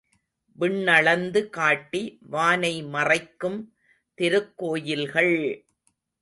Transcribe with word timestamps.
விண்ணளந்து 0.57 1.41
காட்டி 1.49 2.01
வானை 2.29 2.73
மறைக்கும் 2.93 3.59
திருக்கோயில்கள்! 4.17 5.35